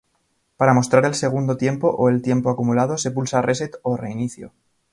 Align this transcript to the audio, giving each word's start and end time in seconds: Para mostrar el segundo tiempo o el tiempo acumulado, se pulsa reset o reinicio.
Para 0.57 0.73
mostrar 0.73 1.05
el 1.05 1.13
segundo 1.13 1.57
tiempo 1.57 1.87
o 1.91 2.09
el 2.09 2.23
tiempo 2.23 2.49
acumulado, 2.49 2.97
se 2.97 3.11
pulsa 3.11 3.43
reset 3.43 3.75
o 3.83 3.97
reinicio. 3.97 4.51